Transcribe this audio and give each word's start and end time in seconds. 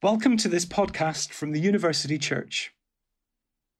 Welcome 0.00 0.36
to 0.36 0.48
this 0.48 0.64
podcast 0.64 1.30
from 1.30 1.50
the 1.50 1.58
University 1.58 2.18
Church. 2.18 2.72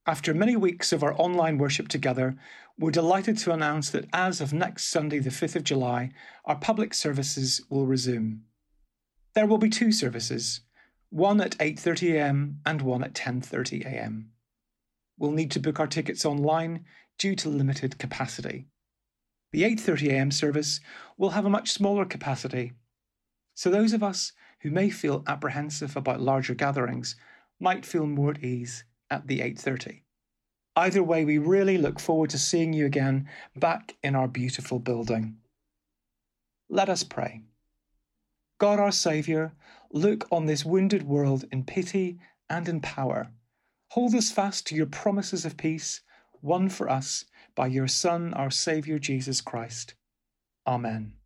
After 0.04 0.34
many 0.34 0.56
weeks 0.56 0.92
of 0.92 1.04
our 1.04 1.14
online 1.14 1.58
worship 1.58 1.86
together, 1.86 2.36
we're 2.76 2.90
delighted 2.90 3.38
to 3.38 3.52
announce 3.52 3.90
that 3.90 4.08
as 4.12 4.40
of 4.40 4.52
next 4.52 4.88
Sunday, 4.88 5.20
the 5.20 5.30
5th 5.30 5.54
of 5.54 5.62
July, 5.62 6.10
our 6.44 6.56
public 6.56 6.92
services 6.92 7.60
will 7.70 7.86
resume. 7.86 8.42
There 9.34 9.46
will 9.46 9.58
be 9.58 9.70
two 9.70 9.92
services, 9.92 10.62
one 11.10 11.40
at 11.40 11.56
8:30 11.58 12.14
a.m. 12.14 12.62
and 12.66 12.82
one 12.82 13.04
at 13.04 13.14
10:30 13.14 13.86
a.m. 13.86 14.32
We'll 15.18 15.30
need 15.30 15.52
to 15.52 15.60
book 15.60 15.78
our 15.78 15.86
tickets 15.86 16.24
online 16.24 16.84
due 17.16 17.36
to 17.36 17.48
limited 17.48 17.96
capacity. 17.96 18.66
The 19.52 19.62
8:30 19.62 20.10
a.m. 20.10 20.30
service 20.32 20.80
will 21.16 21.30
have 21.30 21.44
a 21.44 21.56
much 21.58 21.70
smaller 21.70 22.04
capacity. 22.04 22.72
So 23.54 23.70
those 23.70 23.92
of 23.92 24.02
us 24.02 24.32
who 24.60 24.70
may 24.70 24.90
feel 24.90 25.24
apprehensive 25.26 25.96
about 25.96 26.20
larger 26.20 26.54
gatherings 26.54 27.16
might 27.60 27.86
feel 27.86 28.06
more 28.06 28.30
at 28.32 28.44
ease 28.44 28.84
at 29.10 29.26
the 29.26 29.40
8:30. 29.40 30.02
Either 30.76 31.02
way, 31.02 31.24
we 31.24 31.38
really 31.38 31.76
look 31.76 31.98
forward 31.98 32.30
to 32.30 32.38
seeing 32.38 32.72
you 32.72 32.86
again 32.86 33.28
back 33.56 33.96
in 34.02 34.14
our 34.14 34.28
beautiful 34.28 34.78
building. 34.78 35.36
Let 36.68 36.88
us 36.88 37.02
pray. 37.02 37.42
God 38.58 38.78
our 38.78 38.92
Saviour, 38.92 39.52
look 39.90 40.26
on 40.30 40.46
this 40.46 40.64
wounded 40.64 41.02
world 41.04 41.44
in 41.50 41.64
pity 41.64 42.18
and 42.50 42.68
in 42.68 42.80
power. 42.80 43.30
Hold 43.92 44.14
us 44.14 44.30
fast 44.30 44.66
to 44.66 44.74
your 44.74 44.86
promises 44.86 45.44
of 45.44 45.56
peace, 45.56 46.02
won 46.42 46.68
for 46.68 46.88
us 46.88 47.24
by 47.54 47.66
your 47.66 47.88
Son, 47.88 48.34
our 48.34 48.50
Saviour 48.50 48.98
Jesus 48.98 49.40
Christ. 49.40 49.94
Amen. 50.66 51.17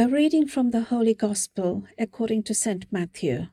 A 0.00 0.06
reading 0.06 0.46
from 0.46 0.70
the 0.70 0.82
Holy 0.82 1.12
Gospel 1.12 1.82
according 1.98 2.44
to 2.44 2.54
St. 2.54 2.86
Matthew. 2.92 3.48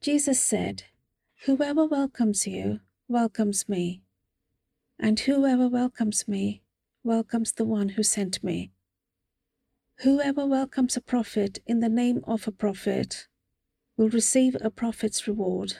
Jesus 0.00 0.40
said, 0.40 0.84
Whoever 1.46 1.84
welcomes 1.84 2.46
you 2.46 2.78
welcomes 3.08 3.68
me, 3.68 4.02
and 4.96 5.18
whoever 5.18 5.66
welcomes 5.66 6.28
me 6.28 6.62
welcomes 7.02 7.50
the 7.50 7.64
one 7.64 7.88
who 7.88 8.04
sent 8.04 8.44
me. 8.44 8.70
Whoever 10.04 10.46
welcomes 10.46 10.96
a 10.96 11.00
prophet 11.00 11.58
in 11.66 11.80
the 11.80 11.88
name 11.88 12.20
of 12.22 12.46
a 12.46 12.52
prophet 12.52 13.26
will 13.96 14.08
receive 14.08 14.56
a 14.60 14.70
prophet's 14.70 15.26
reward, 15.26 15.78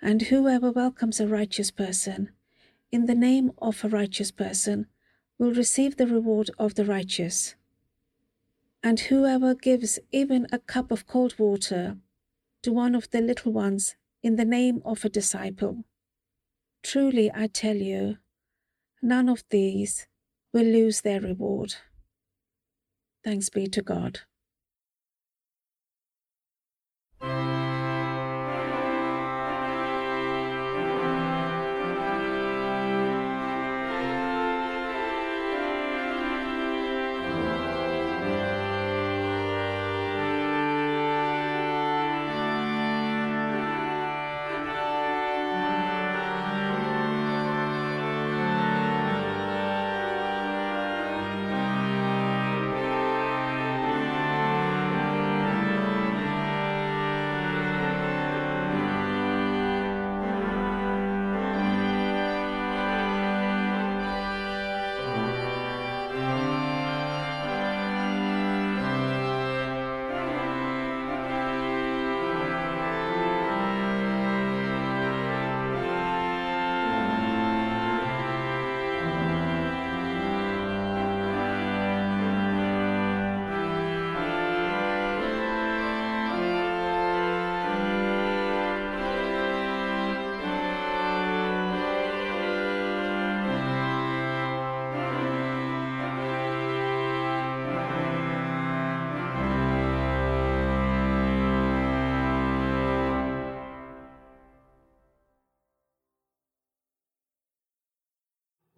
and 0.00 0.22
whoever 0.22 0.70
welcomes 0.70 1.20
a 1.20 1.28
righteous 1.28 1.70
person 1.70 2.30
in 2.90 3.04
the 3.04 3.14
name 3.14 3.52
of 3.58 3.84
a 3.84 3.88
righteous 3.90 4.30
person 4.30 4.86
will 5.38 5.52
receive 5.52 5.98
the 5.98 6.06
reward 6.06 6.50
of 6.58 6.74
the 6.74 6.86
righteous. 6.86 7.54
And 8.82 9.00
whoever 9.00 9.54
gives 9.54 9.98
even 10.12 10.46
a 10.52 10.58
cup 10.58 10.90
of 10.90 11.06
cold 11.06 11.38
water 11.38 11.98
to 12.62 12.72
one 12.72 12.94
of 12.94 13.10
the 13.10 13.20
little 13.20 13.52
ones 13.52 13.96
in 14.22 14.36
the 14.36 14.44
name 14.44 14.82
of 14.84 15.04
a 15.04 15.08
disciple, 15.08 15.84
truly 16.82 17.30
I 17.34 17.46
tell 17.48 17.76
you, 17.76 18.18
none 19.02 19.28
of 19.28 19.44
these 19.50 20.06
will 20.52 20.64
lose 20.64 21.00
their 21.00 21.20
reward. 21.20 21.74
Thanks 23.24 23.48
be 23.48 23.66
to 23.66 23.82
God. 23.82 24.20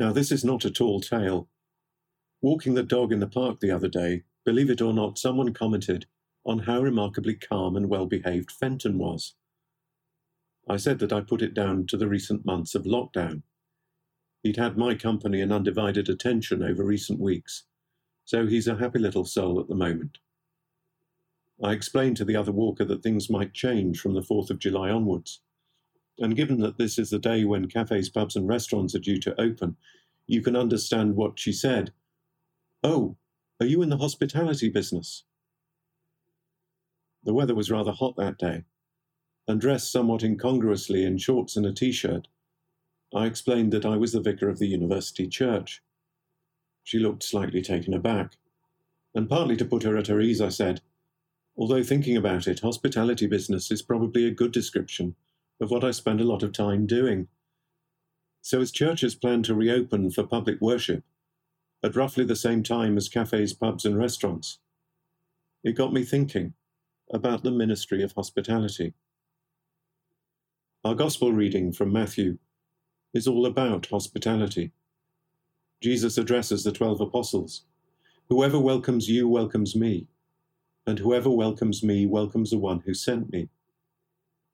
Now, 0.01 0.13
this 0.13 0.33
is 0.33 0.45
not 0.45 0.65
a 0.65 0.71
tall 0.71 1.01
tale. 1.01 1.49
Walking 2.43 2.75
the 2.75 2.83
dog 2.83 3.13
in 3.13 3.21
the 3.21 3.29
park 3.29 3.61
the 3.61 3.71
other 3.71 3.89
day, 3.89 4.25
Believe 4.45 4.71
it 4.71 4.81
or 4.81 4.93
not, 4.93 5.19
someone 5.19 5.53
commented 5.53 6.07
on 6.45 6.61
how 6.61 6.81
remarkably 6.81 7.35
calm 7.35 7.77
and 7.77 7.89
well 7.89 8.07
behaved 8.07 8.51
Fenton 8.51 8.99
was. 8.99 9.35
I 10.69 10.77
said 10.77 10.99
that 11.01 11.13
I 11.13 11.21
put 11.21 11.43
it 11.43 11.55
down 11.55 11.87
to 11.89 11.97
the 11.97 12.09
recent 12.09 12.47
months 12.47 12.75
of 12.75 12.85
lockdown. 12.85 13.43
He'd 14.43 14.57
had 14.57 14.79
my 14.79 14.95
company 14.95 15.43
and 15.43 15.53
undivided 15.53 16.09
attention 16.09 16.63
over 16.63 16.83
recent 16.83 17.21
weeks, 17.21 17.65
so 18.25 18.47
he's 18.47 18.67
a 18.67 18.77
happy 18.77 18.99
little 18.99 19.27
soul 19.27 19.61
at 19.61 19.69
the 19.69 19.75
moment. 19.75 20.19
I 21.63 21.73
explained 21.73 22.17
to 22.19 22.25
the 22.25 22.37
other 22.37 22.53
walker 22.53 22.87
that 22.87 23.03
things 23.03 23.29
might 23.29 23.53
change 23.53 24.01
from 24.01 24.15
the 24.15 24.23
4th 24.23 24.49
of 24.49 24.59
July 24.59 24.89
onwards. 24.89 25.43
And 26.21 26.37
given 26.37 26.61
that 26.61 26.77
this 26.77 26.99
is 26.99 27.09
the 27.09 27.19
day 27.19 27.45
when 27.45 27.67
cafes, 27.67 28.11
pubs, 28.11 28.37
and 28.37 28.47
restaurants 28.47 28.95
are 28.95 29.01
due 29.01 29.19
to 29.21 29.41
open, 29.41 29.77
you 30.27 30.43
can 30.43 30.55
understand 30.55 31.17
what 31.17 31.39
she 31.39 31.51
said. 31.51 31.93
Oh, 32.85 33.17
are 33.59 33.67
you 33.67 33.81
in 33.81 33.89
the 33.89 33.97
hospitality 33.97 34.69
business? 34.69 35.25
The 37.25 37.33
weather 37.33 37.55
was 37.55 37.71
rather 37.71 37.93
hot 37.93 38.17
that 38.17 38.39
day, 38.39 38.65
and 39.49 39.61
dressed 39.61 39.91
somewhat 39.91 40.23
incongruously 40.23 41.05
in 41.05 41.17
shorts 41.17 41.57
and 41.57 41.65
a 41.65 41.73
t 41.73 41.91
shirt, 41.91 42.29
I 43.15 43.27
explained 43.27 43.73
that 43.73 43.87
I 43.87 43.97
was 43.97 44.13
the 44.13 44.21
vicar 44.21 44.49
of 44.49 44.59
the 44.59 44.69
university 44.69 45.27
church. 45.27 45.83
She 46.85 46.99
looked 46.99 47.23
slightly 47.23 47.63
taken 47.63 47.95
aback, 47.95 48.37
and 49.15 49.29
partly 49.29 49.57
to 49.57 49.65
put 49.65 49.83
her 49.85 49.97
at 49.97 50.07
her 50.07 50.21
ease, 50.21 50.41
I 50.41 50.51
said, 50.51 50.83
Although 51.57 51.83
thinking 51.83 52.17
about 52.17 52.47
it, 52.47 52.61
hospitality 52.61 53.27
business 53.27 53.71
is 53.71 53.83
probably 53.83 54.27
a 54.27 54.31
good 54.31 54.53
description 54.53 55.17
of 55.61 55.71
what 55.71 55.85
I 55.85 55.91
spend 55.93 56.21
a 56.21 56.25
lot 56.25 56.43
of 56.43 56.53
time 56.53 56.87
doing. 56.87 57.29
So, 58.43 58.61
as 58.61 58.73
churches 58.73 59.15
plan 59.15 59.43
to 59.45 59.55
reopen 59.55 60.11
for 60.11 60.25
public 60.25 60.61
worship 60.61 61.05
at 61.85 61.97
roughly 61.97 62.25
the 62.25 62.37
same 62.37 62.63
time 62.63 62.97
as 62.97 63.09
cafes, 63.09 63.53
pubs, 63.55 63.85
and 63.85 63.99
restaurants, 63.99 64.59
it 65.65 65.73
got 65.77 65.93
me 65.93 66.05
thinking 66.05 66.55
about 67.13 67.43
the 67.43 67.51
ministry 67.51 68.03
of 68.03 68.13
hospitality. 68.13 68.95
Our 70.85 70.95
Gospel 70.95 71.33
reading 71.33 71.73
from 71.73 71.93
Matthew 71.93 72.39
is 73.15 73.29
all 73.29 73.47
about 73.47 73.87
hospitality. 73.87 74.73
Jesus 75.83 76.19
addresses 76.19 76.65
the 76.65 76.73
twelve 76.73 77.01
apostles 77.01 77.65
Whoever 78.31 78.59
welcomes 78.59 79.09
you 79.11 79.29
welcomes 79.29 79.77
me, 79.77 80.07
and 80.87 80.99
whoever 80.99 81.31
welcomes 81.31 81.83
me 81.83 82.07
welcomes 82.07 82.51
the 82.51 82.59
one 82.59 82.81
who 82.87 82.95
sent 82.95 83.33
me. 83.33 83.51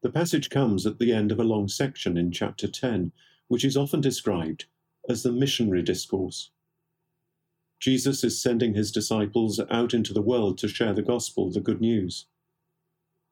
The 0.03 0.11
passage 0.11 0.51
comes 0.51 0.87
at 0.87 0.99
the 0.99 1.13
end 1.13 1.33
of 1.33 1.41
a 1.41 1.45
long 1.45 1.69
section 1.69 2.17
in 2.17 2.31
chapter 2.31 2.69
10, 2.69 3.13
which 3.49 3.65
is 3.65 3.77
often 3.77 4.01
described 4.01 4.67
as 5.09 5.23
the 5.23 5.33
missionary 5.33 5.83
discourse. 5.83 6.51
Jesus 7.79 8.25
is 8.25 8.41
sending 8.41 8.75
his 8.75 8.91
disciples 8.91 9.61
out 9.71 9.95
into 9.95 10.13
the 10.13 10.23
world 10.23 10.59
to 10.59 10.69
share 10.69 10.93
the 10.93 11.03
gospel, 11.03 11.51
the 11.51 11.61
good 11.61 11.81
news. 11.81 12.27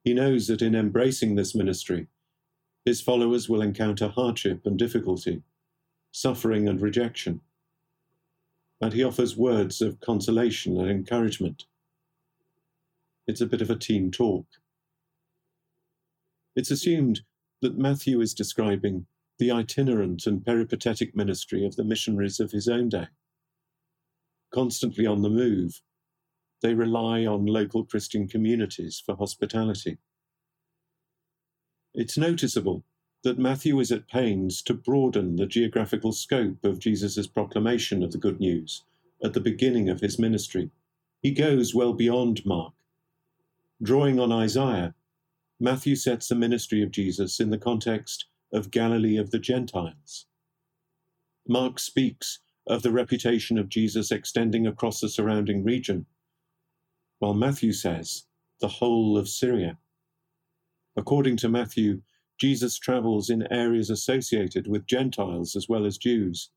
He 0.03 0.15
knows 0.15 0.47
that 0.49 0.63
in 0.63 0.75
embracing 0.75 1.35
this 1.35 1.55
ministry, 1.55 2.09
his 2.85 3.01
followers 3.01 3.49
will 3.49 3.63
encounter 3.63 4.09
hardship 4.09 4.67
and 4.67 4.79
difficulty, 4.79 5.43
suffering 6.13 6.69
and 6.69 6.81
rejection. 6.81 7.41
And 8.81 8.93
he 8.93 9.03
offers 9.03 9.37
words 9.37 9.81
of 9.81 10.01
consolation 10.01 10.79
and 10.79 10.91
encouragement. 10.91 11.65
It's 13.27 13.41
a 13.41 13.47
bit 13.47 13.63
of 13.63 13.71
a 13.71 13.77
team 13.77 14.11
talk. 14.11 14.47
It's 16.57 16.71
assumed 16.71 17.23
that 17.63 17.79
Matthew 17.79 18.21
is 18.21 18.35
describing 18.35 19.07
the 19.39 19.51
itinerant 19.51 20.27
and 20.27 20.45
peripatetic 20.45 21.17
ministry 21.17 21.67
of 21.67 21.77
the 21.77 21.85
missionaries 21.85 22.39
of 22.39 22.53
his 22.53 22.69
own 22.69 22.89
day. 22.89 23.09
Constantly 24.53 25.07
on 25.07 25.23
the 25.23 25.31
move, 25.31 25.81
they 26.63 26.75
rely 26.75 27.27
on 27.27 27.47
local 27.47 27.85
Christian 27.85 28.29
communities 28.29 29.03
for 29.05 29.17
hospitality. 29.17 29.99
It's 31.93 32.17
noticeable 32.17 32.85
that 33.25 33.39
Matthew 33.39 33.81
is 33.81 33.91
at 33.91 34.07
pains 34.07 34.63
to 34.63 34.75
broaden 34.75 35.37
the 35.37 35.47
geographical 35.47 36.13
scope 36.13 36.65
of 36.65 36.79
Jesus' 36.79 37.27
proclamation 37.27 38.03
of 38.03 38.13
the 38.13 38.19
good 38.19 38.39
news 38.39 38.83
at 39.23 39.33
the 39.33 39.41
beginning 39.41 39.89
of 39.89 40.01
his 40.01 40.19
ministry. 40.19 40.71
He 41.23 41.33
goes 41.33 41.75
well 41.75 41.95
beyond 41.95 42.45
Mark. 42.45 42.75
Drawing 43.83 44.21
on 44.21 44.31
Isaiah, 44.31 44.95
Matthew 45.65 45.97
sets 45.97 46.29
the 46.29 46.35
ministry 46.35 46.83
of 46.83 46.91
Jesus 46.91 47.41
in 47.41 47.49
the 47.49 47.57
context 47.57 48.27
of 48.53 48.71
Galilee 48.71 49.17
of 49.17 49.31
the 49.31 49.39
Gentiles. 49.39 50.27
Mark 51.49 51.79
speaks 51.79 52.41
of 52.67 52.83
the 52.83 52.91
reputation 52.91 53.57
of 53.57 53.71
Jesus 53.71 54.11
extending 54.11 54.67
across 54.67 55.01
the 55.01 55.09
surrounding 55.09 55.65
region, 55.65 56.05
while 57.19 57.33
Matthew 57.33 57.73
says 57.73 58.27
the 58.61 58.69
whole 58.69 59.17
of 59.17 59.27
Syria. 59.27 59.79
According 60.97 61.39
to 61.39 61.49
Matthew, 61.49 62.03
Jesus 62.39 62.79
travels 62.79 63.31
in 63.31 63.51
areas 63.51 63.89
associated 63.89 64.67
with 64.67 64.87
Gentiles 64.87 65.57
as 65.57 65.67
well 65.67 65.87
as 65.87 65.97
Jews. 65.97 66.51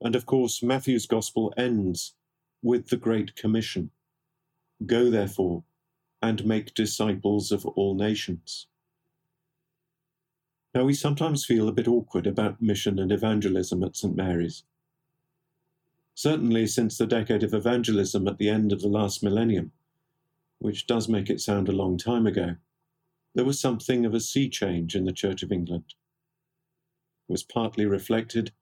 And 0.00 0.14
of 0.14 0.26
course, 0.26 0.62
Matthew's 0.62 1.06
Gospel 1.06 1.52
ends 1.56 2.14
with 2.62 2.86
the 2.86 2.96
Great 2.96 3.34
Commission 3.34 3.90
Go, 4.86 5.10
therefore, 5.10 5.64
and 6.22 6.46
make 6.46 6.74
disciples 6.74 7.50
of 7.50 7.66
all 7.66 7.94
nations. 7.94 8.68
Now, 10.74 10.84
we 10.84 10.94
sometimes 10.94 11.44
feel 11.44 11.68
a 11.68 11.72
bit 11.72 11.88
awkward 11.88 12.26
about 12.26 12.62
mission 12.62 12.98
and 12.98 13.12
evangelism 13.12 13.82
at 13.82 13.96
St. 13.96 14.16
Mary's. 14.16 14.64
Certainly, 16.14 16.68
since 16.68 16.96
the 16.96 17.06
decade 17.06 17.42
of 17.42 17.52
evangelism 17.52 18.28
at 18.28 18.38
the 18.38 18.48
end 18.48 18.72
of 18.72 18.80
the 18.80 18.88
last 18.88 19.22
millennium, 19.22 19.72
which 20.60 20.86
does 20.86 21.08
make 21.08 21.28
it 21.28 21.40
sound 21.40 21.68
a 21.68 21.72
long 21.72 21.98
time 21.98 22.26
ago, 22.26 22.56
there 23.34 23.44
was 23.44 23.60
something 23.60 24.06
of 24.06 24.14
a 24.14 24.20
sea 24.20 24.48
change 24.48 24.94
in 24.94 25.04
the 25.04 25.12
Church 25.12 25.42
of 25.42 25.52
England. 25.52 25.94
It 27.28 27.32
was 27.32 27.42
partly 27.42 27.84
reflected 27.84 28.52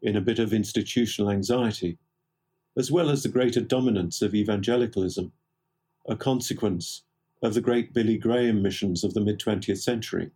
in 0.00 0.16
a 0.16 0.20
bit 0.20 0.38
of 0.38 0.52
institutional 0.52 1.30
anxiety, 1.30 1.98
as 2.76 2.90
well 2.90 3.10
as 3.10 3.22
the 3.22 3.28
greater 3.28 3.60
dominance 3.60 4.22
of 4.22 4.34
evangelicalism, 4.34 5.32
a 6.06 6.16
consequence 6.16 7.02
of 7.42 7.54
the 7.54 7.60
great 7.60 7.92
Billy 7.92 8.18
Graham 8.18 8.62
missions 8.62 9.04
of 9.04 9.14
the 9.14 9.20
mid 9.20 9.38
20th 9.38 9.82
century, 9.82 10.30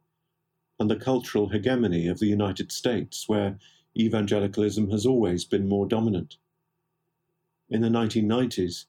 and 0.78 0.90
the 0.90 0.96
cultural 0.96 1.48
hegemony 1.48 2.06
of 2.06 2.18
the 2.18 2.26
United 2.26 2.70
States, 2.70 3.28
where 3.28 3.58
evangelicalism 3.96 4.90
has 4.90 5.06
always 5.06 5.44
been 5.44 5.68
more 5.68 5.86
dominant. 5.86 6.36
In 7.68 7.80
the 7.80 7.88
1990s, 7.88 8.86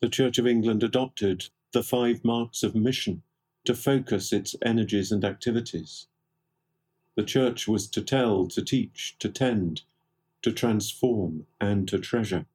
the 0.00 0.08
Church 0.08 0.38
of 0.38 0.46
England 0.46 0.82
adopted 0.82 1.48
the 1.72 1.82
five 1.82 2.24
marks 2.24 2.62
of 2.62 2.74
mission 2.74 3.22
to 3.64 3.74
focus 3.74 4.32
its 4.32 4.56
energies 4.62 5.12
and 5.12 5.24
activities. 5.24 6.06
The 7.16 7.24
church 7.24 7.68
was 7.68 7.86
to 7.88 8.02
tell, 8.02 8.46
to 8.48 8.64
teach, 8.64 9.16
to 9.18 9.28
tend, 9.28 9.82
to 10.42 10.52
transform, 10.52 11.46
and 11.60 11.86
to 11.88 11.98
treasure. 11.98 12.46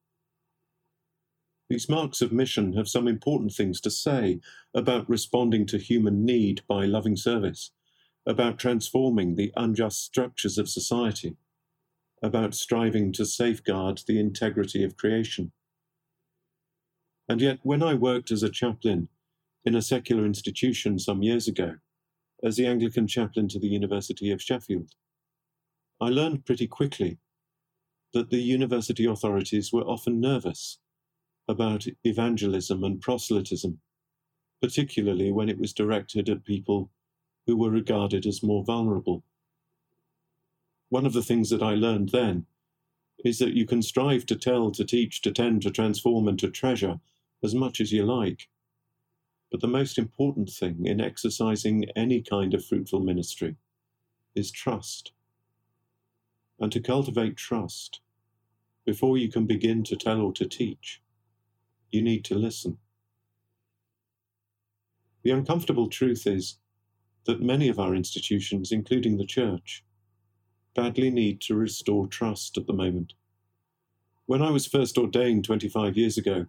These 1.69 1.89
marks 1.89 2.21
of 2.21 2.31
mission 2.31 2.73
have 2.73 2.87
some 2.87 3.07
important 3.07 3.53
things 3.53 3.81
to 3.81 3.89
say 3.89 4.39
about 4.73 5.09
responding 5.09 5.65
to 5.67 5.77
human 5.77 6.23
need 6.23 6.61
by 6.67 6.85
loving 6.85 7.15
service, 7.15 7.71
about 8.25 8.59
transforming 8.59 9.35
the 9.35 9.51
unjust 9.55 10.03
structures 10.03 10.57
of 10.57 10.69
society, 10.69 11.37
about 12.21 12.53
striving 12.53 13.11
to 13.13 13.25
safeguard 13.25 14.01
the 14.07 14.19
integrity 14.19 14.83
of 14.83 14.97
creation. 14.97 15.51
And 17.27 17.41
yet, 17.41 17.59
when 17.63 17.81
I 17.81 17.95
worked 17.95 18.31
as 18.31 18.43
a 18.43 18.49
chaplain 18.49 19.09
in 19.65 19.75
a 19.75 19.81
secular 19.81 20.25
institution 20.25 20.99
some 20.99 21.23
years 21.23 21.47
ago 21.47 21.77
as 22.43 22.55
the 22.55 22.67
Anglican 22.67 23.07
chaplain 23.07 23.47
to 23.47 23.59
the 23.59 23.67
University 23.67 24.31
of 24.31 24.41
Sheffield. 24.41 24.91
I 25.99 26.09
learned 26.09 26.45
pretty 26.45 26.67
quickly 26.67 27.17
that 28.13 28.29
the 28.29 28.41
university 28.41 29.05
authorities 29.05 29.73
were 29.73 29.81
often 29.81 30.21
nervous 30.21 30.77
about 31.47 31.85
evangelism 32.03 32.83
and 32.83 33.01
proselytism, 33.01 33.79
particularly 34.61 35.31
when 35.31 35.49
it 35.49 35.59
was 35.59 35.73
directed 35.73 36.29
at 36.29 36.43
people 36.43 36.89
who 37.45 37.55
were 37.55 37.69
regarded 37.69 38.25
as 38.25 38.43
more 38.43 38.63
vulnerable. 38.63 39.23
One 40.89 41.05
of 41.05 41.13
the 41.13 41.23
things 41.23 41.49
that 41.49 41.61
I 41.61 41.75
learned 41.75 42.09
then 42.09 42.45
is 43.23 43.39
that 43.39 43.53
you 43.53 43.65
can 43.65 43.81
strive 43.81 44.25
to 44.27 44.35
tell, 44.35 44.71
to 44.71 44.83
teach, 44.83 45.21
to 45.21 45.31
tend, 45.31 45.61
to 45.63 45.71
transform, 45.71 46.27
and 46.27 46.37
to 46.39 46.49
treasure 46.49 46.99
as 47.43 47.55
much 47.55 47.79
as 47.79 47.91
you 47.91 48.03
like. 48.05 48.47
But 49.51 49.61
the 49.61 49.67
most 49.67 49.97
important 49.97 50.49
thing 50.49 50.85
in 50.85 50.99
exercising 50.99 51.85
any 51.95 52.21
kind 52.21 52.53
of 52.53 52.65
fruitful 52.65 52.99
ministry 52.99 53.55
is 54.35 54.51
trust. 54.51 55.11
And 56.59 56.71
to 56.71 56.79
cultivate 56.79 57.37
trust, 57.37 58.01
before 58.85 59.17
you 59.17 59.29
can 59.29 59.45
begin 59.45 59.83
to 59.83 59.95
tell 59.95 60.21
or 60.21 60.33
to 60.33 60.45
teach, 60.45 61.01
you 61.95 62.01
need 62.01 62.25
to 62.25 62.35
listen. 62.35 62.77
The 65.23 65.31
uncomfortable 65.31 65.89
truth 65.89 66.27
is 66.27 66.57
that 67.25 67.41
many 67.41 67.67
of 67.69 67.79
our 67.79 67.95
institutions, 67.95 68.71
including 68.71 69.17
the 69.17 69.25
church, 69.25 69.83
badly 70.75 71.09
need 71.09 71.41
to 71.41 71.55
restore 71.55 72.05
trust 72.05 72.57
at 72.57 72.67
the 72.67 72.73
moment. 72.73 73.13
When 74.27 74.41
I 74.41 74.51
was 74.51 74.67
first 74.67 74.97
ordained 74.97 75.45
25 75.45 75.97
years 75.97 76.17
ago, 76.17 76.47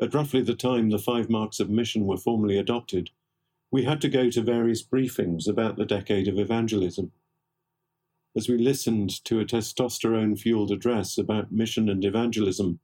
at 0.00 0.14
roughly 0.14 0.42
the 0.42 0.54
time 0.54 0.90
the 0.90 0.98
five 0.98 1.28
marks 1.28 1.60
of 1.60 1.68
mission 1.68 2.06
were 2.06 2.16
formally 2.16 2.56
adopted, 2.56 3.10
we 3.70 3.84
had 3.84 4.00
to 4.00 4.08
go 4.08 4.30
to 4.30 4.42
various 4.42 4.82
briefings 4.82 5.46
about 5.46 5.76
the 5.76 5.84
decade 5.84 6.28
of 6.28 6.38
evangelism. 6.38 7.12
As 8.34 8.48
we 8.48 8.56
listened 8.56 9.22
to 9.24 9.40
a 9.40 9.44
testosterone 9.44 10.38
fueled 10.38 10.70
address 10.70 11.18
about 11.18 11.52
mission 11.52 11.88
and 11.88 12.04
evangelism, 12.04 12.80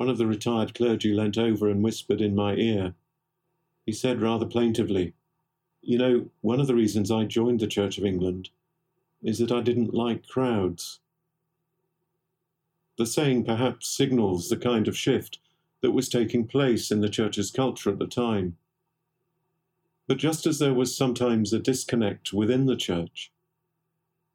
one 0.00 0.08
of 0.08 0.16
the 0.16 0.26
retired 0.26 0.74
clergy 0.74 1.12
leant 1.12 1.36
over 1.36 1.68
and 1.68 1.82
whispered 1.82 2.22
in 2.22 2.34
my 2.34 2.54
ear. 2.54 2.94
He 3.84 3.92
said 3.92 4.22
rather 4.22 4.46
plaintively, 4.46 5.12
You 5.82 5.98
know, 5.98 6.30
one 6.40 6.58
of 6.58 6.66
the 6.66 6.74
reasons 6.74 7.10
I 7.10 7.26
joined 7.26 7.60
the 7.60 7.66
Church 7.66 7.98
of 7.98 8.06
England 8.06 8.48
is 9.22 9.40
that 9.40 9.52
I 9.52 9.60
didn't 9.60 9.92
like 9.92 10.26
crowds. 10.26 11.00
The 12.96 13.04
saying 13.04 13.44
perhaps 13.44 13.94
signals 13.94 14.48
the 14.48 14.56
kind 14.56 14.88
of 14.88 14.96
shift 14.96 15.38
that 15.82 15.90
was 15.90 16.08
taking 16.08 16.46
place 16.46 16.90
in 16.90 17.02
the 17.02 17.10
Church's 17.10 17.50
culture 17.50 17.90
at 17.90 17.98
the 17.98 18.06
time. 18.06 18.56
But 20.08 20.16
just 20.16 20.46
as 20.46 20.58
there 20.58 20.72
was 20.72 20.96
sometimes 20.96 21.52
a 21.52 21.58
disconnect 21.58 22.32
within 22.32 22.64
the 22.64 22.74
Church, 22.74 23.32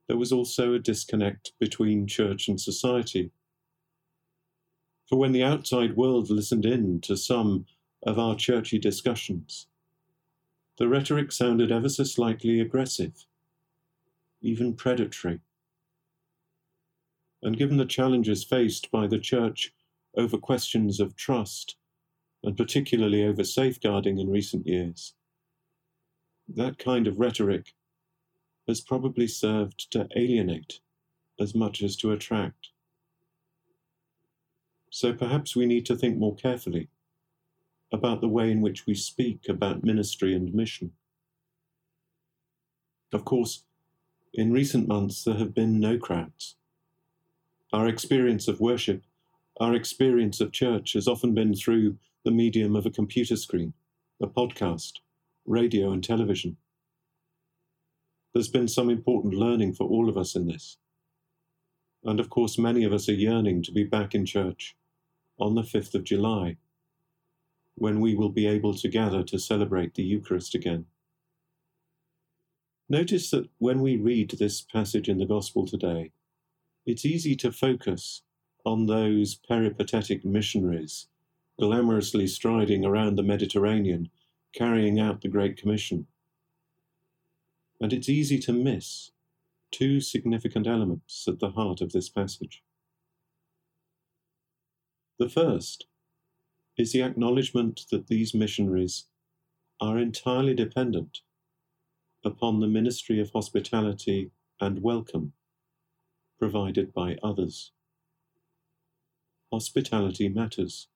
there 0.08 0.18
was 0.18 0.32
also 0.32 0.76
a 0.76 0.80
disconnect 0.80 1.54
between 1.58 2.06
Church 2.06 2.48
and 2.48 2.62
society. 2.62 3.32
For 5.08 5.18
when 5.18 5.32
the 5.32 5.44
outside 5.44 5.96
world 5.96 6.30
listened 6.30 6.66
in 6.66 7.02
to 7.02 7.16
some 7.16 7.66
of 8.04 8.18
our 8.18 8.36
churchy 8.36 8.80
discussions, 8.80 9.68
the 10.78 10.88
rhetoric 10.88 11.32
sounded 11.32 11.72
ever 11.72 11.90
so 11.90 12.04
slightly 12.04 12.60
aggressive 12.60 13.26
even 14.46 14.76
predatory. 14.76 15.40
And 17.42 17.58
given 17.58 17.78
the 17.78 17.86
challenges 17.86 18.44
faced 18.44 18.92
by 18.92 19.08
the 19.08 19.20
Church 19.20 19.74
over 20.16 20.38
questions 20.38 21.00
of 21.00 21.16
trust, 21.16 21.76
and 22.44 22.56
particularly 22.56 23.24
over 23.24 23.44
safeguarding 23.44 24.20
in 24.20 24.30
recent 24.30 24.68
years, 24.68 25.16
that 26.48 26.78
kind 26.78 27.08
of 27.08 27.20
rhetoric 27.20 27.74
has 28.68 28.82
probably 28.82 29.28
served 29.28 29.92
to 29.92 30.08
alienate 30.16 30.80
as 31.40 31.56
much 31.56 31.82
as 31.82 31.96
to 31.98 32.12
attract. 32.12 32.70
So 34.90 35.14
perhaps 35.14 35.56
we 35.56 35.66
need 35.66 35.86
to 35.88 35.96
think 35.96 36.18
more 36.18 36.36
carefully 36.36 36.90
about 37.92 38.22
the 38.22 38.28
way 38.28 38.52
in 38.52 38.62
which 38.62 38.86
we 38.86 38.94
speak 38.94 39.48
about 39.50 39.84
ministry 39.84 40.34
and 40.36 40.54
mission. 40.54 40.92
Of 43.14 43.26
course, 43.26 43.64
in 44.34 44.52
recent 44.52 44.88
months, 44.88 45.24
there 45.24 45.36
have 45.36 45.54
been 45.54 45.80
no 45.80 45.98
crowds. 45.98 46.56
Our 47.72 47.88
experience 47.88 48.48
of 48.48 48.60
worship, 48.60 49.04
our 49.60 49.74
experience 49.74 50.42
of 50.42 50.52
church 50.52 50.94
has 50.94 51.08
often 51.08 51.34
been 51.34 51.56
through 51.56 51.98
the 52.24 52.32
medium 52.32 52.76
of 52.76 52.86
a 52.86 52.92
computer 52.92 53.36
screen, 53.36 53.74
a 54.22 54.28
podcast, 54.28 54.94
radio, 55.46 55.92
and 55.92 56.04
television. 56.04 56.58
There's 58.34 58.50
been 58.50 58.68
some 58.68 58.90
important 58.90 59.34
learning 59.34 59.74
for 59.74 59.88
all 59.88 60.10
of 60.10 60.18
us 60.18 60.36
in 60.36 60.48
this. 60.48 60.78
And 62.06 62.20
of 62.20 62.30
course, 62.30 62.58
many 62.58 62.84
of 62.84 62.94
us 62.94 63.10
are 63.10 63.14
yearning 63.14 63.64
to 63.64 63.72
be 63.72 63.84
back 63.84 64.14
in 64.14 64.26
church 64.26 64.76
on 65.40 65.56
the 65.56 65.64
5th 65.64 65.96
of 65.96 66.04
July, 66.04 66.58
when 67.74 68.00
we 68.00 68.16
will 68.16 68.30
be 68.30 68.48
able 68.48 68.76
to 68.76 68.88
gather 68.88 69.24
to 69.24 69.40
celebrate 69.40 69.96
the 69.96 70.04
Eucharist 70.04 70.56
again. 70.56 70.86
Notice 72.88 73.32
that 73.32 73.50
when 73.58 73.82
we 73.82 73.98
read 73.98 74.30
this 74.32 74.62
passage 74.62 75.10
in 75.10 75.18
the 75.18 75.26
Gospel 75.26 75.66
today, 75.66 76.12
it's 76.86 77.06
easy 77.06 77.36
to 77.38 77.52
focus 77.52 78.22
on 78.64 78.86
those 78.86 79.36
peripatetic 79.36 80.24
missionaries 80.24 81.08
glamorously 81.60 82.28
striding 82.30 82.86
around 82.86 83.16
the 83.16 83.24
Mediterranean, 83.24 84.10
carrying 84.54 85.00
out 85.00 85.22
the 85.22 85.28
Great 85.28 85.58
Commission. 85.58 86.06
And 87.82 87.92
it's 87.92 88.10
easy 88.10 88.38
to 88.40 88.54
miss 88.54 89.12
two 89.76 90.00
significant 90.00 90.66
elements 90.66 91.26
at 91.28 91.40
the 91.40 91.52
heart 91.52 91.82
of 91.82 91.92
this 91.92 92.08
passage. 92.08 92.64
The 95.20 95.28
first 95.28 95.88
is 96.78 96.94
the 96.94 97.02
acknowledgement 97.02 97.82
that 97.92 98.08
these 98.08 98.34
missionaries 98.34 99.08
are 99.82 99.98
entirely 99.98 100.54
dependent 100.54 101.20
upon 102.24 102.62
the 102.62 102.68
ministry 102.68 103.20
of 103.20 103.32
hospitality 103.32 104.32
and 104.62 104.82
welcome 104.82 105.34
provided 106.40 106.94
by 106.94 107.18
others. 107.22 107.72
Hospitality 109.52 110.30
matters. 110.30 110.88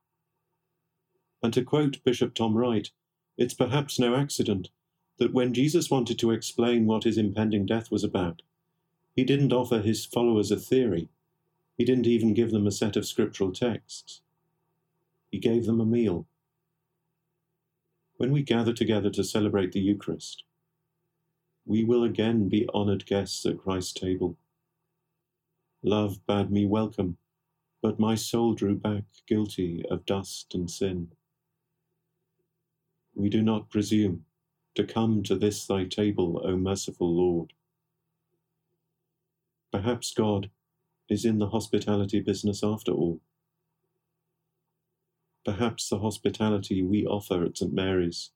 And 1.44 1.54
to 1.54 1.64
quote 1.64 2.02
Bishop 2.06 2.34
Tom 2.34 2.56
Wright, 2.56 2.90
it's 3.38 3.54
perhaps 3.54 4.00
no 4.00 4.16
accident 4.16 4.70
that 5.18 5.34
when 5.34 5.54
Jesus 5.54 5.90
wanted 5.90 6.18
to 6.20 6.32
explain 6.32 6.86
what 6.86 7.04
his 7.04 7.18
impending 7.18 7.66
death 7.66 7.92
was 7.92 8.06
about, 8.06 8.42
he 9.20 9.26
didn't 9.26 9.52
offer 9.52 9.80
his 9.82 10.06
followers 10.06 10.50
a 10.50 10.56
theory. 10.56 11.10
He 11.78 11.84
didn't 11.84 12.08
even 12.08 12.34
give 12.34 12.52
them 12.52 12.66
a 12.66 12.72
set 12.72 12.96
of 12.96 13.06
scriptural 13.06 13.52
texts. 13.52 14.22
He 15.30 15.40
gave 15.40 15.66
them 15.66 15.82
a 15.82 15.86
meal. 15.86 16.26
When 18.16 18.32
we 18.32 18.44
gather 18.44 18.72
together 18.72 19.10
to 19.10 19.26
celebrate 19.26 19.74
the 19.74 19.82
Eucharist, 19.82 20.46
we 21.66 21.84
will 21.84 22.06
again 22.06 22.48
be 22.48 22.66
honoured 22.74 23.06
guests 23.06 23.46
at 23.46 23.58
Christ's 23.58 23.92
table. 23.92 24.38
Love 25.84 26.26
bade 26.26 26.50
me 26.50 26.66
welcome, 26.66 27.18
but 27.82 28.00
my 28.00 28.16
soul 28.16 28.54
drew 28.54 28.76
back 28.76 29.04
guilty 29.28 29.84
of 29.92 30.06
dust 30.06 30.56
and 30.56 30.72
sin. 30.72 31.10
We 33.14 33.28
do 33.28 33.42
not 33.42 33.70
presume 33.70 34.24
to 34.76 34.86
come 34.86 35.24
to 35.24 35.36
this 35.36 35.68
thy 35.68 35.84
table, 35.84 36.42
O 36.46 36.56
merciful 36.56 37.14
Lord. 37.14 37.52
Perhaps 39.72 40.14
God 40.14 40.50
is 41.10 41.26
in 41.26 41.40
the 41.40 41.50
hospitality 41.50 42.20
business 42.20 42.64
after 42.64 42.92
all. 42.92 43.22
Perhaps 45.46 45.90
the 45.90 46.00
hospitality 46.00 46.82
we 46.84 47.06
offer 47.06 47.44
at 47.44 47.58
St. 47.58 47.74
Mary's 47.74 48.32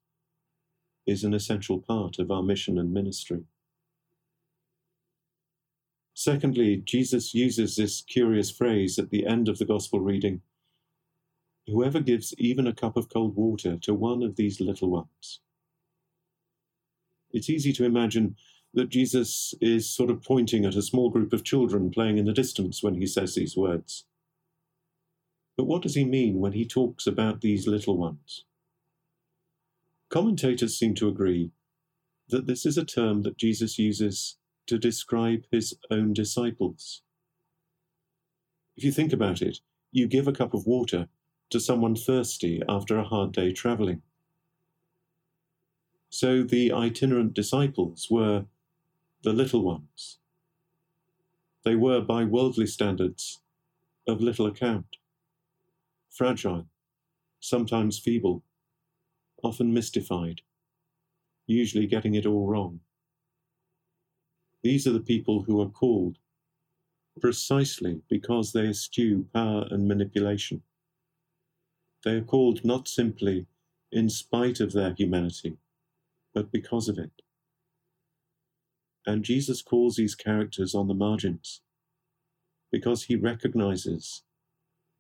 is 1.06 1.24
an 1.24 1.34
essential 1.34 1.80
part 1.80 2.20
of 2.20 2.32
our 2.32 2.44
mission 2.44 2.78
and 2.78 2.94
ministry. 2.94 3.44
Secondly, 6.14 6.78
Jesus 6.86 7.34
uses 7.34 7.76
this 7.76 8.02
curious 8.02 8.52
phrase 8.52 9.00
at 9.00 9.10
the 9.10 9.26
end 9.26 9.50
of 9.50 9.58
the 9.58 9.66
Gospel 9.66 10.00
reading 10.00 10.42
Whoever 11.68 12.02
gives 12.02 12.34
even 12.38 12.68
a 12.68 12.74
cup 12.74 12.98
of 12.98 13.10
cold 13.10 13.36
water 13.36 13.78
to 13.84 13.94
one 13.94 14.22
of 14.22 14.36
these 14.36 14.60
little 14.60 14.90
ones. 14.90 15.40
It's 17.32 17.50
easy 17.50 17.72
to 17.74 17.86
imagine 17.86 18.36
that 18.74 18.90
Jesus 18.90 19.54
is 19.62 19.90
sort 19.90 20.10
of 20.10 20.24
pointing 20.24 20.66
at 20.66 20.76
a 20.76 20.82
small 20.82 21.10
group 21.10 21.32
of 21.32 21.44
children 21.44 21.92
playing 21.92 22.18
in 22.18 22.26
the 22.26 22.34
distance 22.34 22.82
when 22.82 22.96
he 22.96 23.06
says 23.06 23.36
these 23.36 23.56
words. 23.56 24.06
But 25.56 25.66
what 25.66 25.84
does 25.84 25.96
he 25.96 26.06
mean 26.06 26.40
when 26.40 26.54
he 26.54 26.66
talks 26.66 27.06
about 27.06 27.42
these 27.42 27.68
little 27.68 27.98
ones? 27.98 28.46
Commentators 30.10 30.78
seem 30.78 30.96
to 30.96 31.08
agree 31.08 31.52
that 32.30 32.48
this 32.48 32.66
is 32.66 32.78
a 32.78 32.86
term 32.86 33.22
that 33.24 33.38
Jesus 33.38 33.78
uses 33.78 34.38
to 34.68 34.80
describe 34.80 35.44
his 35.52 35.76
own 35.92 36.14
disciples. 36.14 37.04
If 38.76 38.84
you 38.84 38.92
think 38.92 39.14
about 39.14 39.42
it, 39.42 39.60
you 39.92 40.08
give 40.08 40.28
a 40.28 40.34
cup 40.34 40.54
of 40.54 40.66
water 40.66 41.08
to 41.52 41.60
someone 41.60 41.96
thirsty 41.96 42.62
after 42.68 42.98
a 42.98 43.04
hard 43.04 43.32
day 43.32 43.52
travelling. 43.52 44.02
So 46.10 46.44
the 46.44 46.72
itinerant 46.72 47.34
disciples 47.34 48.08
were 48.10 48.46
the 49.24 49.34
little 49.34 49.64
ones. 49.64 50.20
They 51.64 51.76
were, 51.76 52.02
by 52.02 52.26
worldly 52.26 52.68
standards, 52.68 53.40
of 54.06 54.20
little 54.22 54.46
account, 54.46 54.98
fragile, 56.10 56.68
sometimes 57.40 57.98
feeble, 57.98 58.44
often 59.42 59.74
mystified, 59.74 60.42
usually 61.48 61.88
getting 61.88 62.16
it 62.16 62.26
all 62.26 62.48
wrong. 62.48 62.82
These 64.62 64.86
are 64.88 64.94
the 64.94 65.00
people 65.00 65.44
who 65.44 65.62
are 65.62 65.70
called 65.70 66.18
precisely 67.22 68.02
because 68.10 68.52
they 68.52 68.68
eschew 68.68 69.28
power 69.34 69.68
and 69.72 69.88
manipulation. 69.88 70.64
They 72.04 72.12
are 72.16 72.22
called 72.24 72.66
not 72.66 72.90
simply 72.90 73.46
in 73.92 74.10
spite 74.10 74.60
of 74.60 74.74
their 74.74 74.94
humanity, 74.94 75.58
but 76.34 76.52
because 76.52 76.90
of 76.90 77.00
it. 77.00 77.23
And 79.06 79.24
Jesus 79.24 79.62
calls 79.62 79.96
these 79.96 80.16
characters 80.16 80.74
on 80.74 80.88
the 80.88 80.94
margins 80.94 81.62
because 82.72 83.04
he 83.04 83.16
recognizes 83.16 84.24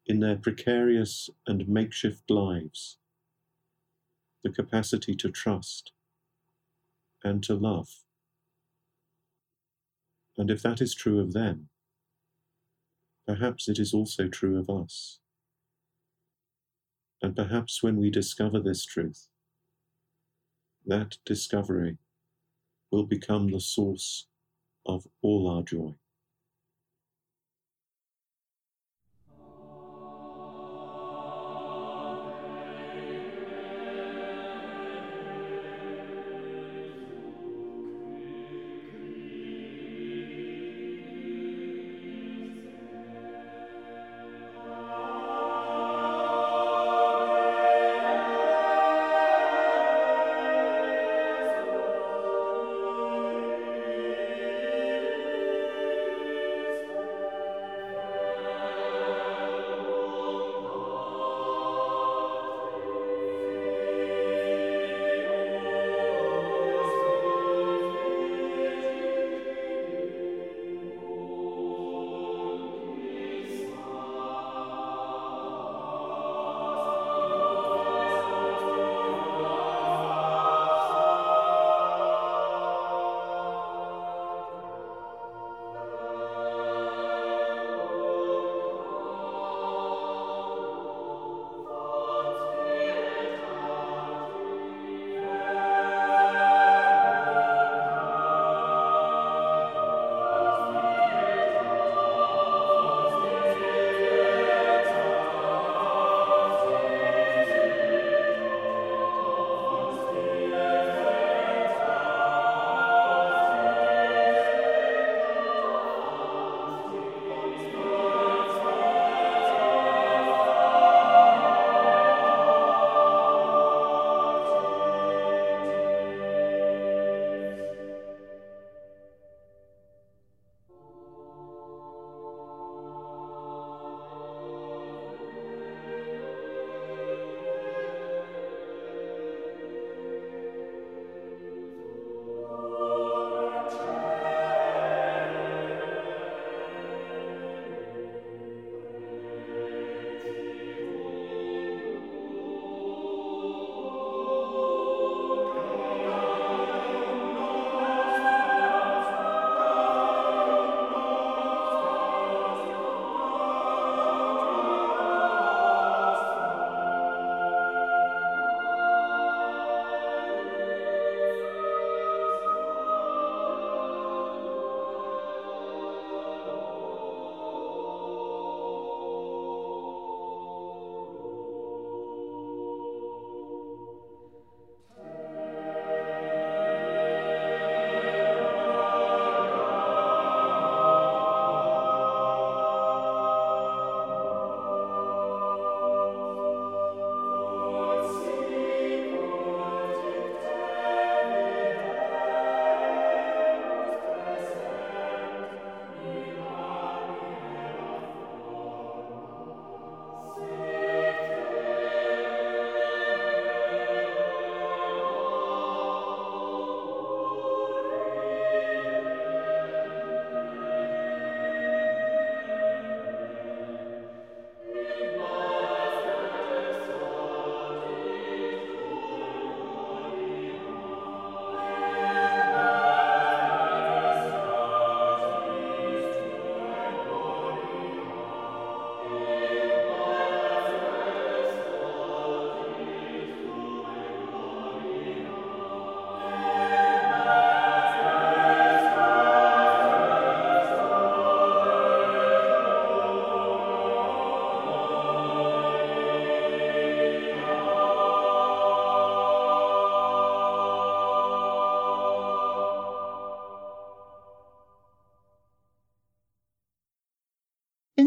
in 0.05 0.19
their 0.19 0.36
precarious 0.36 1.29
and 1.48 1.67
makeshift 1.67 2.29
lives 2.29 2.98
the 4.43 4.51
capacity 4.51 5.15
to 5.15 5.29
trust 5.29 5.93
and 7.24 7.41
to 7.43 7.55
love. 7.55 7.88
And 10.38 10.51
if 10.51 10.62
that 10.63 10.81
is 10.81 10.93
true 10.93 11.19
of 11.19 11.33
them, 11.33 11.69
perhaps 13.25 13.69
it 13.69 13.79
is 13.79 13.93
also 13.93 14.27
true 14.27 14.60
of 14.60 14.69
us. 14.69 15.19
And 17.22 17.36
perhaps 17.36 17.81
when 17.81 17.98
we 17.98 18.10
discover 18.10 18.60
this 18.60 18.83
truth, 18.86 19.29
that 20.86 21.17
discovery 21.25 21.98
will 22.93 23.03
become 23.05 23.51
the 23.51 23.59
source 23.59 24.27
of 24.85 25.07
all 25.23 25.50
our 25.50 25.63
joy. 25.63 25.95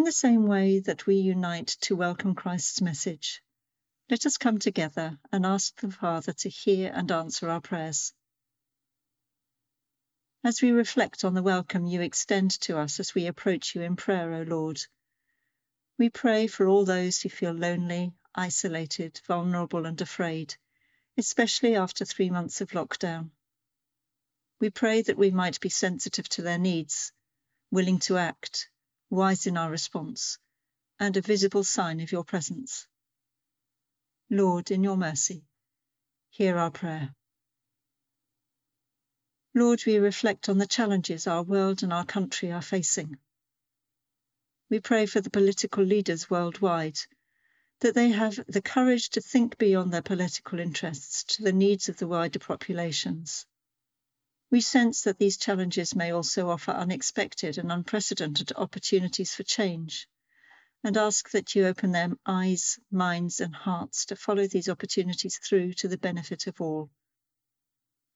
The 0.07 0.13
same 0.13 0.47
way 0.47 0.79
that 0.79 1.05
we 1.05 1.17
unite 1.17 1.67
to 1.81 1.97
welcome 1.97 2.37
Christ's 2.37 2.81
message, 2.81 3.43
let 4.09 4.25
us 4.25 4.39
come 4.39 4.57
together 4.57 5.19
and 5.33 5.45
ask 5.45 5.81
the 5.81 5.91
Father 5.91 6.33
to 6.33 6.49
hear 6.49 6.93
and 6.95 7.11
answer 7.11 7.51
our 7.51 7.61
prayers. 7.61 8.13
As 10.45 10.63
we 10.63 10.71
reflect 10.71 11.25
on 11.25 11.35
the 11.35 11.43
welcome 11.43 11.89
you 11.89 12.03
extend 12.03 12.53
to 12.61 12.79
us 12.79 13.01
as 13.01 13.17
we 13.17 13.27
approach 13.27 13.75
you 13.75 13.83
in 13.83 13.97
prayer, 13.97 14.33
O 14.33 14.43
Lord, 14.43 14.81
we 15.99 16.09
pray 16.09 16.47
for 16.47 16.69
all 16.69 16.85
those 16.85 17.21
who 17.21 17.29
feel 17.29 17.53
lonely, 17.53 18.13
isolated, 18.33 19.21
vulnerable, 19.27 19.87
and 19.87 20.01
afraid, 20.01 20.55
especially 21.19 21.75
after 21.75 22.05
three 22.05 22.31
months 22.31 22.61
of 22.61 22.71
lockdown. 22.71 23.31
We 24.61 24.71
pray 24.71 25.03
that 25.03 25.19
we 25.19 25.33
might 25.33 25.59
be 25.59 25.69
sensitive 25.69 26.29
to 26.29 26.43
their 26.43 26.59
needs, 26.59 27.11
willing 27.73 27.99
to 28.07 28.19
act, 28.19 28.69
wise 29.11 29.47
in 29.47 29.57
our 29.57 29.71
response, 29.71 30.39
and 30.99 31.17
a 31.17 31.21
visible 31.21 31.65
sign 31.65 32.01
of 32.01 32.13
your 32.13 32.25
presence. 32.25 32.87
Lord, 34.31 34.71
in 34.71 34.83
your 34.83 34.97
mercy, 34.97 35.45
hear 36.31 36.59
our 36.59 36.71
prayer. 36.71 37.15
Lord, 39.55 39.83
we 39.87 39.99
reflect 39.99 40.49
on 40.49 40.59
the 40.59 40.67
challenges 40.67 41.27
our 41.27 41.43
world 41.43 41.83
and 41.83 41.93
our 41.93 42.05
country 42.05 42.53
are 42.53 42.61
facing. 42.61 43.17
We 44.69 44.81
pray 44.81 45.07
for 45.07 45.21
the 45.21 45.31
political 45.31 45.85
leaders 45.85 46.29
worldwide, 46.29 46.99
that 47.81 47.95
they 47.95 48.09
have 48.09 48.39
the 48.49 48.61
courage 48.61 49.11
to 49.11 49.21
think 49.21 49.59
beyond 49.59 49.93
their 49.93 50.03
political 50.03 50.59
interests 50.59 51.25
to 51.37 51.43
the 51.43 51.53
needs 51.53 51.89
of 51.89 51.99
the 51.99 52.07
wider 52.07 52.39
populations. 52.39 53.47
We 54.57 54.63
sense 54.63 55.03
that 55.03 55.19
these 55.19 55.37
challenges 55.37 55.95
may 55.95 56.13
also 56.15 56.49
offer 56.49 56.71
unexpected 56.71 57.59
and 57.59 57.71
unprecedented 57.71 58.55
opportunities 58.57 59.35
for 59.35 59.43
change, 59.43 60.09
and 60.83 60.97
ask 60.97 61.31
that 61.33 61.55
you 61.55 61.67
open 61.67 61.93
their 61.93 62.13
eyes, 62.25 62.79
minds, 62.91 63.41
and 63.41 63.55
hearts 63.55 64.07
to 64.07 64.17
follow 64.17 64.47
these 64.47 64.71
opportunities 64.71 65.37
through 65.37 65.75
to 65.75 65.89
the 65.89 65.99
benefit 65.99 66.47
of 66.47 66.59
all. 66.63 66.89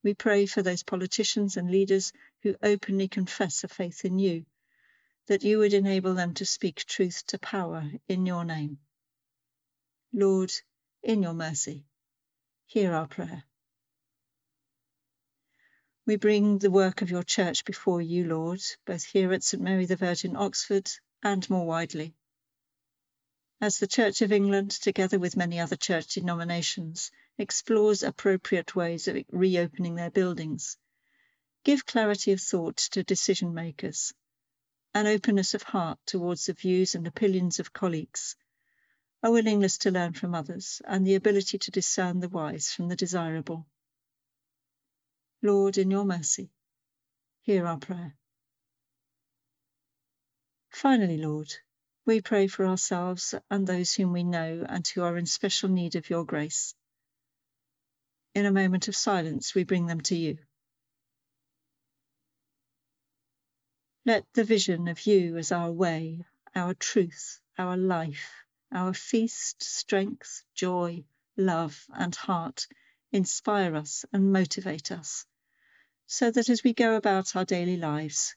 We 0.02 0.14
pray 0.14 0.46
for 0.46 0.62
those 0.62 0.82
politicians 0.82 1.58
and 1.58 1.70
leaders 1.70 2.10
who 2.42 2.56
openly 2.62 3.08
confess 3.08 3.62
a 3.62 3.68
faith 3.68 4.06
in 4.06 4.18
you, 4.18 4.46
that 5.26 5.44
you 5.44 5.58
would 5.58 5.74
enable 5.74 6.14
them 6.14 6.32
to 6.36 6.46
speak 6.46 6.86
truth 6.86 7.22
to 7.26 7.38
power 7.38 7.84
in 8.08 8.24
your 8.24 8.46
name. 8.46 8.78
Lord, 10.14 10.52
in 11.02 11.22
your 11.22 11.34
mercy, 11.34 11.84
hear 12.64 12.94
our 12.94 13.08
prayer. 13.08 13.44
We 16.06 16.16
bring 16.16 16.58
the 16.58 16.70
work 16.70 17.02
of 17.02 17.10
your 17.10 17.22
church 17.22 17.64
before 17.64 18.00
you, 18.00 18.24
Lord, 18.24 18.62
both 18.86 19.04
here 19.04 19.32
at 19.32 19.44
St 19.44 19.62
Mary 19.62 19.86
the 19.86 19.96
Virgin, 19.96 20.34
Oxford, 20.36 20.90
and 21.22 21.48
more 21.50 21.66
widely. 21.66 22.14
As 23.60 23.78
the 23.78 23.86
Church 23.86 24.22
of 24.22 24.32
England, 24.32 24.70
together 24.70 25.18
with 25.18 25.36
many 25.36 25.60
other 25.60 25.76
church 25.76 26.14
denominations, 26.14 27.10
explores 27.36 28.02
appropriate 28.02 28.74
ways 28.74 29.08
of 29.08 29.22
reopening 29.30 29.94
their 29.94 30.10
buildings, 30.10 30.78
give 31.64 31.84
clarity 31.84 32.32
of 32.32 32.40
thought 32.40 32.78
to 32.78 33.02
decision 33.02 33.52
makers, 33.52 34.14
an 34.94 35.06
openness 35.06 35.54
of 35.54 35.62
heart 35.62 35.98
towards 36.06 36.46
the 36.46 36.54
views 36.54 36.94
and 36.94 37.06
opinions 37.06 37.60
of 37.60 37.72
colleagues 37.72 38.36
a 39.22 39.30
willingness 39.30 39.76
to 39.76 39.90
learn 39.90 40.14
from 40.14 40.34
others, 40.34 40.80
and 40.86 41.06
the 41.06 41.14
ability 41.14 41.58
to 41.58 41.70
discern 41.70 42.20
the 42.20 42.28
wise 42.28 42.72
from 42.72 42.88
the 42.88 42.96
desirable. 42.96 43.66
Lord, 45.42 45.78
in 45.78 45.90
your 45.90 46.04
mercy, 46.04 46.50
hear 47.40 47.66
our 47.66 47.78
prayer. 47.78 48.14
Finally, 50.70 51.16
Lord, 51.16 51.52
we 52.04 52.20
pray 52.20 52.46
for 52.46 52.66
ourselves 52.66 53.34
and 53.50 53.66
those 53.66 53.94
whom 53.94 54.12
we 54.12 54.22
know 54.22 54.66
and 54.68 54.86
who 54.86 55.02
are 55.02 55.16
in 55.16 55.26
special 55.26 55.68
need 55.68 55.96
of 55.96 56.10
your 56.10 56.24
grace. 56.24 56.74
In 58.34 58.46
a 58.46 58.52
moment 58.52 58.88
of 58.88 58.96
silence, 58.96 59.54
we 59.54 59.64
bring 59.64 59.86
them 59.86 60.00
to 60.02 60.16
you. 60.16 60.38
Let 64.06 64.24
the 64.34 64.44
vision 64.44 64.88
of 64.88 65.06
you 65.06 65.36
as 65.36 65.52
our 65.52 65.70
way, 65.72 66.24
our 66.54 66.74
truth, 66.74 67.40
our 67.58 67.76
life, 67.76 68.30
our 68.72 68.94
feast, 68.94 69.62
strength, 69.62 70.44
joy, 70.54 71.04
love, 71.36 71.86
and 71.94 72.14
heart 72.14 72.66
inspire 73.12 73.74
us 73.74 74.04
and 74.12 74.32
motivate 74.32 74.92
us, 74.92 75.26
so 76.12 76.28
that 76.28 76.48
as 76.48 76.64
we 76.64 76.74
go 76.74 76.96
about 76.96 77.36
our 77.36 77.44
daily 77.44 77.76
lives, 77.76 78.34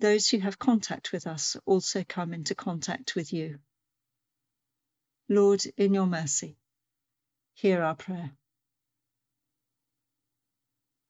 those 0.00 0.30
who 0.30 0.38
have 0.38 0.58
contact 0.58 1.12
with 1.12 1.26
us 1.26 1.54
also 1.66 2.02
come 2.02 2.32
into 2.32 2.54
contact 2.54 3.14
with 3.14 3.34
you. 3.34 3.58
Lord, 5.28 5.62
in 5.76 5.92
your 5.92 6.06
mercy, 6.06 6.56
hear 7.52 7.82
our 7.82 7.94
prayer. 7.94 8.30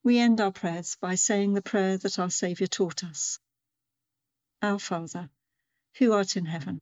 We 0.02 0.18
end 0.18 0.40
our 0.40 0.50
prayers 0.50 0.96
by 1.00 1.14
saying 1.14 1.54
the 1.54 1.62
prayer 1.62 1.96
that 1.98 2.18
our 2.18 2.30
Saviour 2.30 2.66
taught 2.66 3.04
us 3.04 3.38
Our 4.62 4.80
Father, 4.80 5.30
who 5.98 6.12
art 6.12 6.36
in 6.36 6.46
heaven 6.46 6.80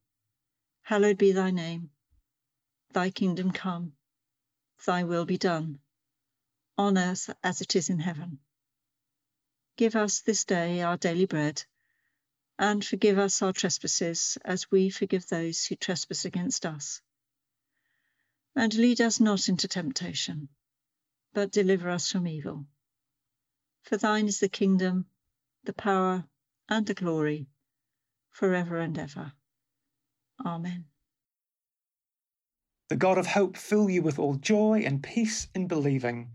Hallowed 0.80 1.18
be 1.18 1.32
thy 1.32 1.50
name. 1.50 1.90
Thy 2.92 3.10
kingdom 3.10 3.52
come. 3.52 3.92
Thy 4.86 5.04
will 5.04 5.26
be 5.26 5.36
done, 5.36 5.80
on 6.78 6.96
earth 6.96 7.28
as 7.42 7.60
it 7.60 7.76
is 7.76 7.90
in 7.90 7.98
heaven. 7.98 8.38
Give 9.76 9.96
us 9.96 10.20
this 10.20 10.44
day 10.44 10.82
our 10.82 10.96
daily 10.96 11.26
bread, 11.26 11.64
and 12.58 12.84
forgive 12.84 13.18
us 13.18 13.42
our 13.42 13.52
trespasses 13.52 14.38
as 14.44 14.70
we 14.70 14.88
forgive 14.88 15.26
those 15.26 15.64
who 15.64 15.74
trespass 15.74 16.24
against 16.24 16.64
us. 16.64 17.00
And 18.54 18.72
lead 18.74 19.00
us 19.00 19.18
not 19.18 19.48
into 19.48 19.66
temptation, 19.66 20.48
but 21.32 21.50
deliver 21.50 21.90
us 21.90 22.12
from 22.12 22.28
evil. 22.28 22.66
For 23.82 23.96
thine 23.96 24.28
is 24.28 24.38
the 24.38 24.48
kingdom, 24.48 25.06
the 25.64 25.72
power, 25.72 26.24
and 26.68 26.86
the 26.86 26.94
glory, 26.94 27.48
for 28.30 28.54
ever 28.54 28.78
and 28.78 28.96
ever. 28.96 29.32
Amen. 30.46 30.84
The 32.90 32.96
God 32.96 33.18
of 33.18 33.26
hope 33.26 33.56
fill 33.56 33.90
you 33.90 34.02
with 34.02 34.20
all 34.20 34.36
joy 34.36 34.84
and 34.86 35.02
peace 35.02 35.48
in 35.52 35.66
believing, 35.66 36.30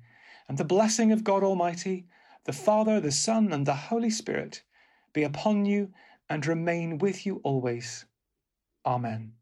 and 0.49 0.57
the 0.57 0.65
blessing 0.65 1.13
of 1.13 1.23
God 1.23 1.41
Almighty, 1.41 2.07
the 2.49 2.53
Father, 2.53 2.99
the 2.99 3.11
Son, 3.11 3.53
and 3.53 3.67
the 3.67 3.75
Holy 3.75 4.09
Spirit 4.09 4.63
be 5.13 5.21
upon 5.21 5.65
you 5.65 5.93
and 6.31 6.47
remain 6.47 6.97
with 6.97 7.23
you 7.23 7.39
always. 7.43 8.05
Amen. 8.83 9.33